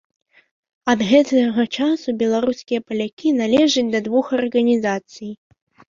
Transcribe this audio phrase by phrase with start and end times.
[0.93, 5.31] Ад гэтага часу беларускія палякі належаць да двух арганізацый.